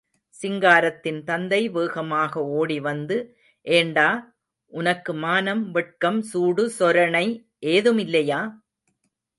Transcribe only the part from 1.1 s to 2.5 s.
தந்தை வேகமாக